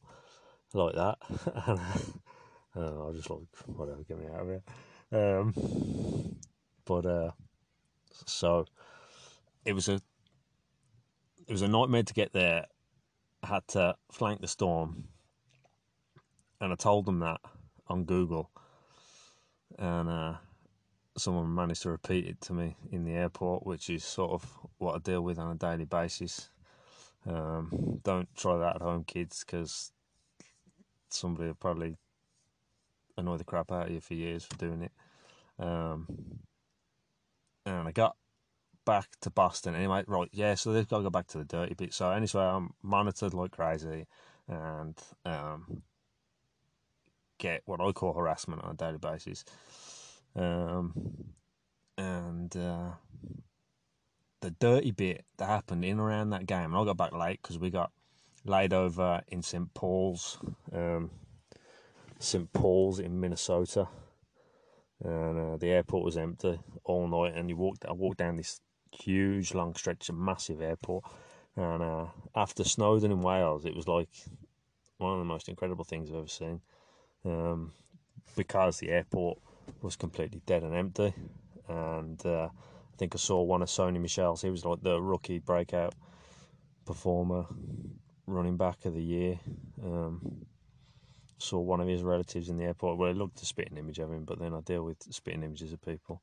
[0.73, 1.19] like that.
[2.77, 4.63] uh, I just like, whatever, get me out of here.
[5.13, 6.37] Um,
[6.85, 7.31] but uh,
[8.27, 8.67] so
[9.65, 10.01] it was a
[11.47, 12.67] it was a nightmare to get there.
[13.43, 15.05] I had to flank the storm,
[16.61, 17.41] and I told them that
[17.89, 18.51] on Google,
[19.79, 20.35] and uh,
[21.17, 24.97] someone managed to repeat it to me in the airport, which is sort of what
[24.97, 26.51] I deal with on a daily basis.
[27.27, 29.93] Um, don't try that at home, kids, because
[31.09, 31.97] somebody will probably
[33.17, 34.93] annoy the crap out of you for years for doing it.
[35.59, 36.07] Um,
[37.65, 38.17] and I got
[38.85, 40.05] back to Boston anyway.
[40.07, 41.93] Right, yeah, so they've got to go back to the dirty bit.
[41.93, 44.07] So anyway, I'm monitored like crazy
[44.49, 45.83] and um,
[47.39, 49.45] get what I call harassment on a daily basis.
[50.35, 50.93] Um,
[51.99, 52.91] and uh,
[54.41, 57.59] the dirty bit that happened in around that game, and I got back late because
[57.59, 57.91] we got
[58.45, 59.73] laid over in St.
[59.75, 60.39] Paul's,
[60.73, 61.11] um,
[62.19, 62.53] St.
[62.53, 63.89] Paul's in Minnesota.
[65.05, 67.85] And uh, the airport was empty all night, and you walked.
[67.85, 71.05] I walked down this huge long stretch, a massive airport.
[71.55, 74.09] And uh, after Snowdon in Wales, it was like
[74.99, 76.61] one of the most incredible things I've ever seen.
[77.25, 77.73] Um,
[78.37, 79.39] because the airport
[79.83, 81.15] was completely dead and empty.
[81.69, 84.43] And uh, I think I saw one of Sony Michel's.
[84.43, 85.95] He was like the rookie breakout
[86.85, 87.47] performer,
[88.27, 89.39] running back of the year.
[89.83, 90.47] Um,
[91.39, 92.99] saw one of his relatives in the airport.
[92.99, 95.73] Well, I looked a spitting image of him, but then I deal with spitting images
[95.73, 96.23] of people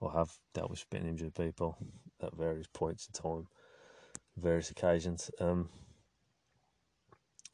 [0.00, 1.76] or have dealt with spitting images of people
[2.22, 3.46] at various points in time,
[4.36, 5.30] various occasions.
[5.40, 5.68] Um,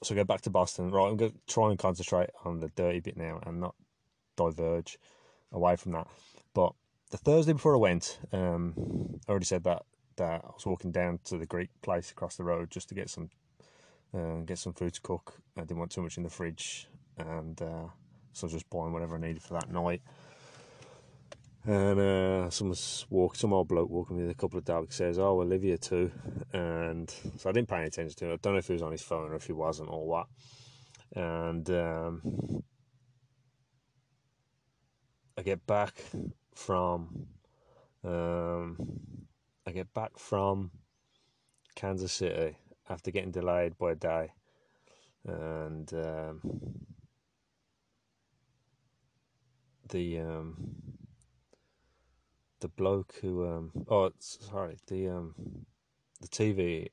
[0.02, 0.90] so go back to Boston.
[0.90, 3.74] Right, I'm going to try and concentrate on the dirty bit now and not
[4.36, 4.98] diverge
[5.52, 6.06] away from that.
[6.54, 6.72] But
[7.10, 8.74] the Thursday before I went, um,
[9.26, 9.82] I already said that
[10.16, 13.10] that I was walking down to the Greek place across the road just to get
[13.10, 13.28] some
[14.14, 15.40] uh, get some food to cook.
[15.56, 16.88] I didn't want too much in the fridge,
[17.18, 17.88] and uh,
[18.32, 20.02] so I was just buying whatever I needed for that night
[21.66, 25.40] and uh, someone's walk, some old bloke walking with a couple of dogs says, "Oh,
[25.40, 26.12] Olivia too,"
[26.52, 28.34] and so I didn't pay any attention to it.
[28.34, 30.26] I don't know if he was on his phone or if he wasn't or what.
[31.14, 32.62] And um,
[35.36, 35.94] I get back
[36.54, 37.26] from,
[38.04, 38.76] um,
[39.66, 40.70] I get back from
[41.74, 44.32] Kansas City after getting delayed by a day,
[45.26, 46.40] and um,
[49.88, 50.56] the um,
[52.60, 55.34] the bloke who um oh sorry the um
[56.20, 56.88] the TV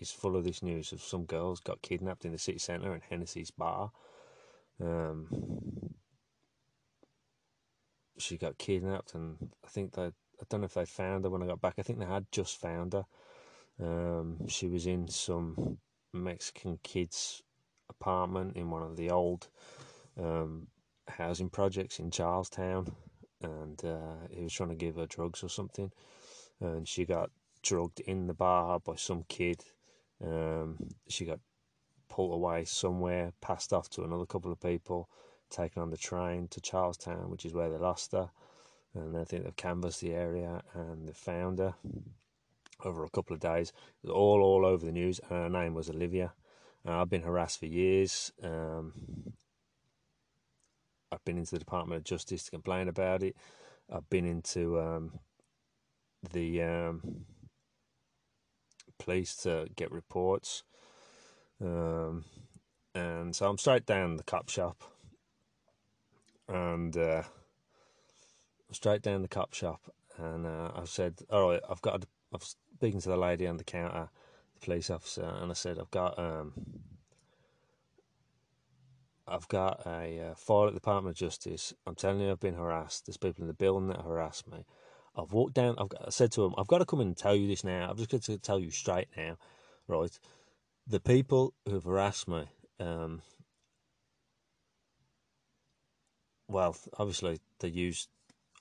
[0.00, 3.00] is full of this news of some girls got kidnapped in the city centre in
[3.08, 3.90] Hennessy's bar.
[4.82, 5.28] Um,
[8.18, 11.42] she got kidnapped, and I think they I don't know if they found her when
[11.42, 11.74] I got back.
[11.78, 13.04] I think they had just found her.
[13.80, 15.78] Um, she was in some
[16.12, 17.42] Mexican kid's
[17.88, 19.48] apartment in one of the old
[20.18, 20.66] um,
[21.08, 22.94] housing projects in Charlestown
[23.42, 25.90] and uh, he was trying to give her drugs or something,
[26.60, 27.30] and she got
[27.62, 29.62] drugged in the bar by some kid.
[30.24, 30.76] Um,
[31.08, 31.40] she got
[32.08, 35.08] pulled away somewhere, passed off to another couple of people,
[35.50, 38.30] taken on the train to Charlestown, which is where they lost her.
[38.94, 41.74] And I think they've canvassed the area and they found her
[42.84, 43.68] over a couple of days.
[44.02, 45.20] It was all all over the news.
[45.28, 46.32] Her name was Olivia.
[46.86, 48.32] Uh, I've been harassed for years.
[48.42, 48.92] Um,
[51.12, 53.36] I've been into the Department of Justice to complain about it.
[53.92, 55.20] I've been into um,
[56.32, 57.24] the um,
[58.98, 60.64] police to get reports.
[61.62, 62.24] Um,
[62.94, 64.82] and so I'm straight down the cop shop.
[66.48, 67.22] And uh,
[68.72, 69.80] straight down the cop shop.
[70.18, 73.58] And uh, I said, All right, I've got, I was speaking to the lady on
[73.58, 74.08] the counter,
[74.54, 76.18] the police officer, and I said, I've got.
[76.18, 76.52] Um,
[79.28, 81.74] I've got a uh, file at the Department of Justice.
[81.86, 83.06] I'm telling you, I've been harassed.
[83.06, 84.64] There's people in the building that harass me.
[85.16, 85.74] I've walked down.
[85.78, 87.64] I've got, I said to them, I've got to come in and tell you this
[87.64, 87.90] now.
[87.90, 89.36] I've just got to tell you straight now,
[89.88, 90.16] right?
[90.86, 92.44] The people who've harassed me,
[92.78, 93.22] um,
[96.46, 98.08] well, obviously they use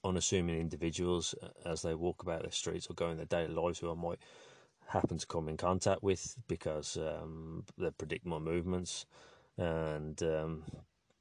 [0.04, 3.80] unassuming individuals uh, as they walk about their streets or go in their daily lives
[3.80, 4.20] who I might
[4.88, 9.06] happen to come in contact with because um, they predict my movements
[9.58, 10.64] and um,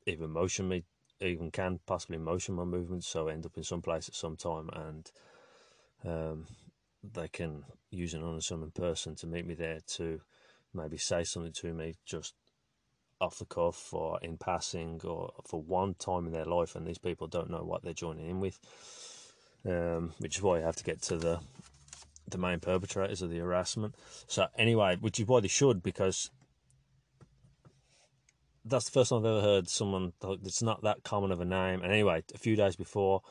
[0.06, 0.84] even motion me,
[1.20, 3.06] even can possibly motion my movements.
[3.06, 5.10] So I end up in some place at some time and
[6.04, 6.46] um,
[7.12, 10.20] they can use an unassuming person to meet me there to
[10.72, 12.34] maybe say something to me just
[13.20, 16.98] off the cuff or in passing or for one time in their life, and these
[16.98, 18.58] people don't know what they're joining in with.
[19.66, 21.40] Um, which is why you have to get to the
[22.28, 23.94] the main perpetrators of the harassment.
[24.26, 26.30] So anyway, which is why they should because
[28.64, 30.12] that's the first time I've ever heard someone.
[30.44, 31.82] It's not that common of a name.
[31.82, 33.22] And anyway, a few days before,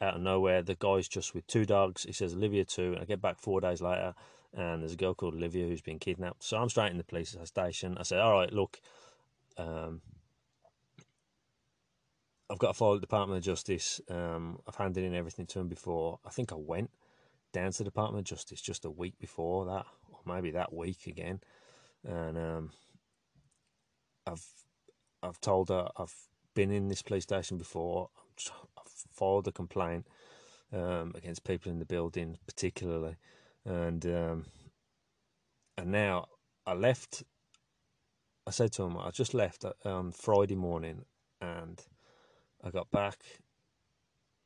[0.00, 2.04] out of nowhere, the guy's just with two dogs.
[2.04, 2.92] He says Olivia too.
[2.92, 4.14] And I get back four days later,
[4.54, 6.42] and there's a girl called Olivia who's been kidnapped.
[6.42, 7.98] So I'm straight in the police station.
[7.98, 8.80] I say, all right, look,
[9.56, 10.00] um,
[12.50, 14.00] I've got to follow the Department of Justice.
[14.08, 16.18] Um, I've handed in everything to them before.
[16.24, 16.90] I think I went
[17.52, 21.06] down to the Department of Justice just a week before that, or maybe that week
[21.06, 21.40] again,
[22.04, 22.70] and um,
[24.26, 24.44] I've
[25.22, 26.14] I've told her I've
[26.54, 28.10] been in this police station before.
[28.76, 30.06] I've filed a complaint
[30.72, 33.16] um, against people in the building, particularly,
[33.64, 34.46] and um,
[35.76, 36.26] and now
[36.66, 37.24] I left
[38.48, 41.04] I said to him, I just left on Friday morning
[41.42, 41.84] and
[42.64, 43.18] I got back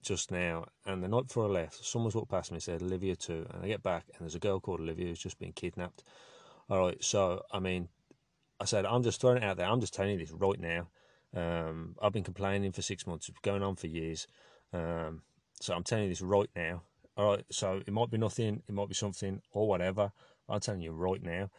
[0.03, 0.65] just now.
[0.85, 3.47] And the night before I left, someone's walked past me and said, Olivia too.
[3.55, 6.03] And I get back and there's a girl called Olivia who's just been kidnapped.
[6.69, 7.91] All right, so, I mean,
[8.63, 9.67] I said, I'm just throwing it out there.
[9.67, 10.87] I'm just telling you this right now.
[11.35, 14.29] Um, I've been complaining for six months, going on for years.
[14.73, 15.23] Um,
[15.61, 16.83] so I'm telling you this right now.
[17.17, 20.13] All right, so it might be nothing, it might be something, or whatever.
[20.49, 21.51] I'm telling you right now.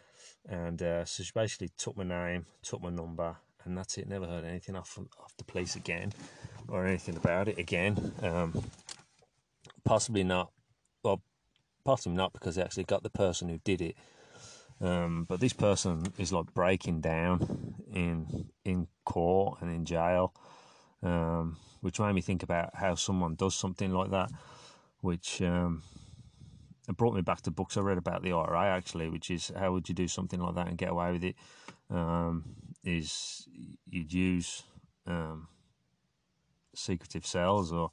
[0.47, 3.35] And uh, so she basically took my name, took my number,
[3.65, 4.07] and that's it.
[4.07, 6.13] Never heard anything off off the police again,
[6.69, 8.13] or anything about it again.
[8.21, 8.63] Um,
[9.83, 10.51] possibly not.
[11.03, 11.21] Well,
[11.83, 13.95] possibly not because they actually got the person who did it.
[14.83, 20.33] Um, but this person is like breaking down in in court and in jail,
[21.01, 24.29] um, which made me think about how someone does something like that,
[24.99, 25.83] which um,
[26.89, 29.71] it brought me back to books I read about the IRA actually, which is how
[29.71, 31.35] would you do something like that and get away with it?
[31.89, 32.43] Um,
[32.83, 33.47] is
[33.89, 34.63] you'd use
[35.07, 35.47] um,
[36.75, 37.91] secretive cells or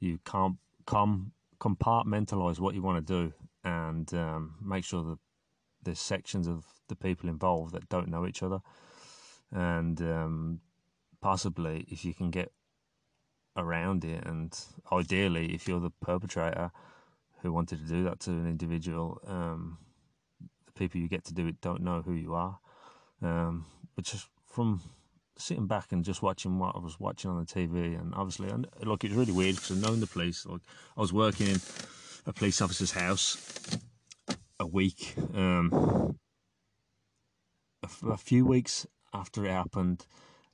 [0.00, 5.18] you can't com- compartmentalize what you want to do and um, make sure that
[5.82, 8.60] there's sections of the people involved that don't know each other
[9.52, 10.60] and um,
[11.20, 12.52] possibly if you can get
[13.56, 14.58] around it and
[14.92, 16.70] ideally if you're the perpetrator
[17.42, 19.20] who wanted to do that to an individual.
[19.26, 19.78] Um,
[20.66, 22.58] the people you get to do it don't know who you are.
[23.22, 24.82] Um, but just from
[25.36, 28.66] sitting back and just watching what I was watching on the TV, and obviously, and
[28.82, 30.46] look, it's really weird because I've known the police.
[30.46, 30.60] Like,
[30.96, 31.60] I was working in
[32.26, 33.78] a police officer's house
[34.60, 36.18] a week, um,
[37.82, 40.06] a, a few weeks after it happened,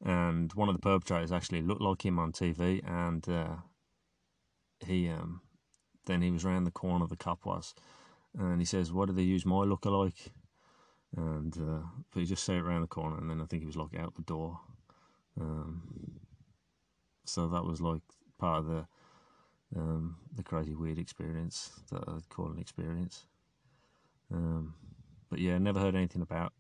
[0.05, 3.57] and one of the perpetrators actually looked like him on TV, and uh,
[4.85, 5.41] he um,
[6.07, 7.75] then he was round the corner, of the cop was,
[8.39, 10.31] and he says, "What do they use my lookalike?"
[11.17, 13.67] And uh, but he just said it around the corner, and then I think he
[13.67, 14.61] was like out the door.
[15.41, 16.21] Um,
[17.25, 18.03] so that was like
[18.39, 18.87] part of the
[19.77, 23.27] um, the crazy weird experience that I'd call an experience.
[24.35, 24.75] Um,
[25.31, 26.53] but yeah, never heard anything about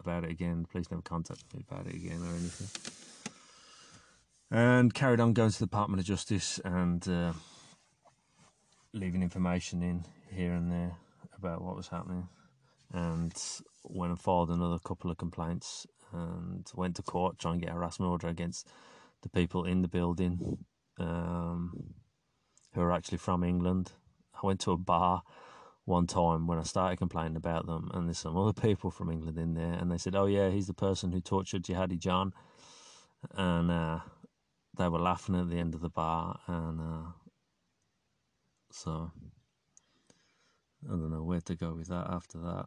[0.00, 0.62] about it again.
[0.62, 2.68] The police never contacted me about it again or anything.
[4.50, 7.06] And carried on going to the Department of Justice and.
[7.08, 7.32] Uh,
[8.92, 10.96] leaving information in here and there
[11.36, 12.28] about what was happening,
[12.92, 13.32] and
[13.84, 17.76] went and filed another couple of complaints and went to court trying to get a
[17.76, 18.68] harassment order against
[19.22, 20.58] the people in the building
[20.98, 21.94] um,
[22.74, 23.92] who are actually from England.
[24.34, 25.22] I went to a bar
[25.90, 29.38] one time when I started complaining about them, and there's some other people from England
[29.38, 32.32] in there, and they said, "Oh yeah, he's the person who tortured Jihadi John,"
[33.32, 33.98] and uh,
[34.78, 37.10] they were laughing at the end of the bar, and uh,
[38.70, 39.10] so
[40.86, 42.66] I don't know where to go with that after that.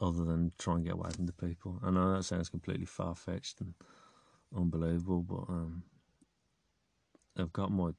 [0.00, 1.80] Other than try and get away from the people.
[1.82, 3.74] I know that sounds completely far fetched and
[4.56, 5.82] unbelievable, but um,
[7.36, 7.90] I've got my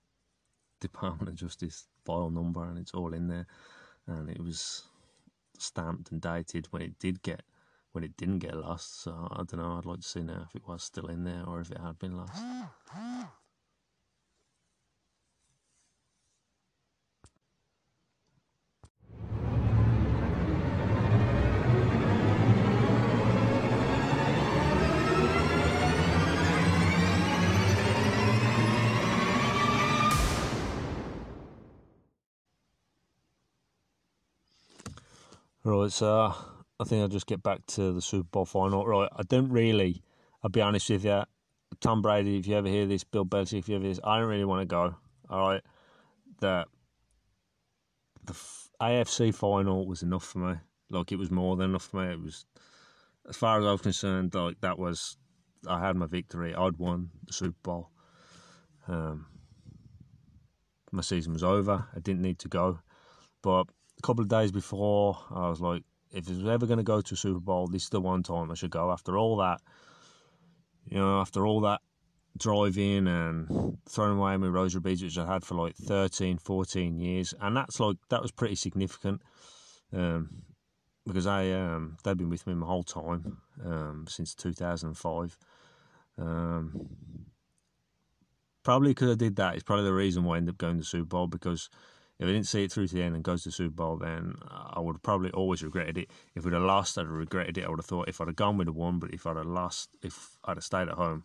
[0.80, 3.47] Department of Justice file number and it's all in there.
[4.07, 4.84] And it was
[5.57, 7.43] stamped and dated when it did get
[7.91, 9.01] when it didn't get lost.
[9.01, 9.77] So I don't know.
[9.77, 11.99] I'd like to see now if it was still in there or if it had
[11.99, 12.41] been lost.
[35.70, 36.34] Right, so
[36.80, 38.88] I think I'll just get back to the Super Bowl final.
[38.88, 40.01] Right, I don't really,
[40.43, 41.22] I'll be honest with you,
[41.80, 44.17] Tom Brady, if you ever hear this, Bill Belichick, if you ever hear this, I
[44.17, 44.95] don't really want to go.
[45.30, 45.61] All right,
[46.41, 46.65] the
[48.26, 48.34] the
[48.82, 50.55] AFC final was enough for me.
[50.89, 52.13] Like it was more than enough for me.
[52.13, 52.47] It was,
[53.30, 55.17] as far as I was concerned, like that was,
[55.67, 56.55] I had my victory.
[56.55, 57.91] I'd won the Super Bowl.
[58.88, 59.28] Um,
[60.91, 61.86] my season was over.
[61.95, 62.80] I didn't need to go,
[63.43, 63.67] but
[64.00, 67.02] a couple of days before, I was like, if I was ever going to go
[67.02, 68.91] to a Super Bowl, this is the one time I should go.
[68.91, 69.62] After all that,
[70.86, 71.82] you know, after all that
[72.38, 77.34] driving and throwing away my rosary beads, which I had for like 13, 14 years,
[77.41, 79.22] and that's like that was pretty significant
[79.93, 80.43] um,
[81.06, 85.38] because I um, they've been with me my whole time um, since 2005.
[86.18, 86.89] Um,
[88.64, 90.84] probably because I did that is probably the reason why I ended up going to
[90.84, 91.70] Super Bowl because
[92.20, 93.97] if I didn't see it through to the end and goes to the Super Bowl,
[93.97, 96.11] then I would have probably always regretted it.
[96.36, 97.65] If we'd have lost, I'd have regretted it.
[97.65, 98.99] I would have thought if I'd have gone, we'd have won.
[98.99, 101.24] But if I'd have lost, if I'd have stayed at home,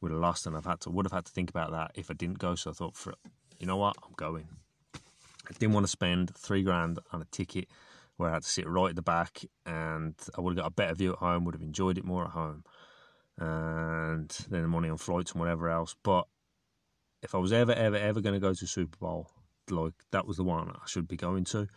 [0.00, 2.10] we'd have lost, and I've had to would have had to think about that if
[2.10, 2.54] I didn't go.
[2.54, 3.14] So I thought, for
[3.58, 4.48] you know what, I'm going.
[4.94, 7.68] I didn't want to spend three grand on a ticket
[8.18, 10.74] where I had to sit right at the back, and I would have got a
[10.74, 11.46] better view at home.
[11.46, 12.64] Would have enjoyed it more at home,
[13.38, 15.96] and then the money on flights and whatever else.
[16.02, 16.26] But
[17.22, 19.30] if I was ever, ever, ever going to go to Super Bowl,
[19.70, 21.68] like that was the one I should be going to.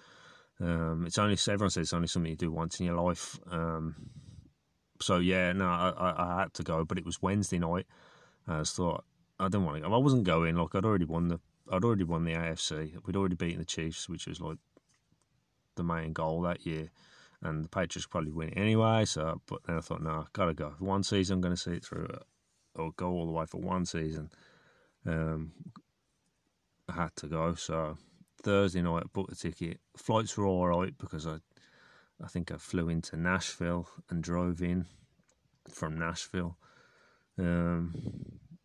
[0.60, 3.40] Um, it's only everyone says it's only something you do once in your life.
[3.50, 3.96] Um,
[5.02, 7.86] so yeah, no, I, I, had to go, but it was Wednesday night.
[8.48, 9.04] I just thought
[9.40, 9.94] I didn't want to go.
[9.94, 10.56] I wasn't going.
[10.56, 11.40] Like I'd already won the,
[11.72, 12.94] I'd already won the AFC.
[13.06, 14.58] We'd already beaten the Chiefs, which was like
[15.76, 16.90] the main goal that year,
[17.42, 19.06] and the Patriots probably win it anyway.
[19.06, 20.72] So, but then I thought, no, I gotta go.
[20.78, 22.08] For one season, I'm going to see it through,
[22.76, 24.30] or go all the way for one season.
[25.06, 25.52] Um,
[26.94, 27.56] I had to go.
[27.56, 27.98] So
[28.42, 29.80] Thursday night, I booked a ticket.
[29.98, 31.38] Flights were all right because I,
[32.24, 34.86] I think I flew into Nashville and drove in
[35.70, 36.58] from Nashville,
[37.40, 37.94] um,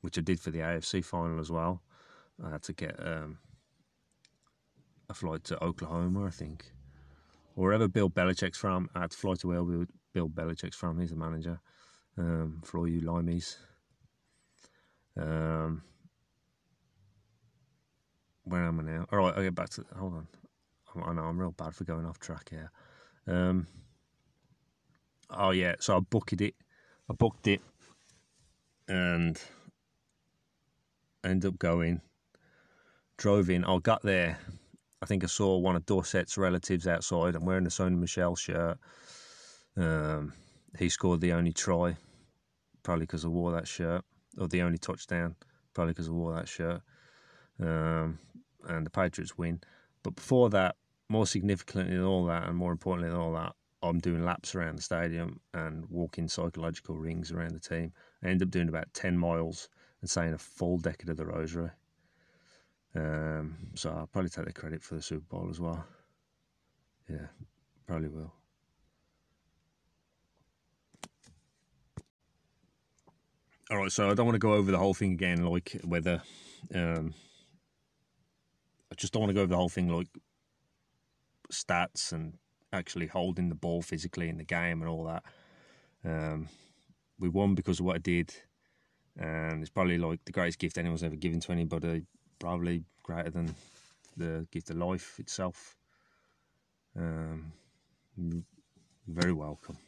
[0.00, 1.82] which I did for the AFC final as well.
[2.44, 3.38] I had to get um,
[5.08, 6.72] a flight to Oklahoma, I think,
[7.56, 8.88] or wherever Bill Belichick's from.
[8.94, 11.00] I had to fly to where Bill Belichick's from.
[11.00, 11.60] He's the manager
[12.16, 13.56] um, for all you limeys.
[15.16, 15.82] Um,
[18.48, 19.06] where am I now?
[19.12, 19.84] All right, I'll get back to.
[19.96, 20.28] Hold on.
[21.04, 22.70] I know I'm real bad for going off track here.
[23.26, 23.66] Um,
[25.30, 26.54] oh yeah, so I booked it.
[27.10, 27.60] I booked it,
[28.88, 29.40] and
[31.24, 32.00] ended up going.
[33.16, 33.64] Drove in.
[33.64, 34.38] I got there.
[35.02, 37.34] I think I saw one of Dorset's relatives outside.
[37.34, 38.78] I'm wearing the Sony Michel shirt.
[39.76, 40.32] Um,
[40.78, 41.96] he scored the only try,
[42.82, 44.04] probably because I wore that shirt,
[44.38, 45.36] or the only touchdown,
[45.74, 46.82] probably because I wore that shirt.
[47.60, 48.18] Um,
[48.68, 49.60] and the Patriots win.
[50.02, 50.76] But before that,
[51.08, 54.76] more significantly than all that, and more importantly than all that, I'm doing laps around
[54.76, 57.92] the stadium and walking psychological rings around the team.
[58.22, 59.68] I end up doing about 10 miles
[60.00, 61.70] and saying a full decade of the Rosary.
[62.94, 65.84] Um, so I'll probably take the credit for the Super Bowl as well.
[67.08, 67.26] Yeah,
[67.86, 68.32] probably will.
[73.70, 76.22] All right, so I don't want to go over the whole thing again, like whether
[76.74, 77.14] um,
[78.98, 80.08] just don't want to go over the whole thing like
[81.52, 82.34] stats and
[82.72, 85.22] actually holding the ball physically in the game and all that.
[86.04, 86.48] Um,
[87.18, 88.34] we won because of what I did,
[89.16, 92.04] and it's probably like the greatest gift anyone's ever given to anybody.
[92.38, 93.54] Probably greater than
[94.16, 95.76] the gift of life itself.
[96.96, 97.52] Um,
[99.06, 99.78] very welcome.